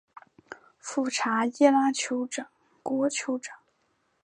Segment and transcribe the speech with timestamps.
[0.79, 2.47] 富查伊拉酋长
[2.81, 3.55] 国酋长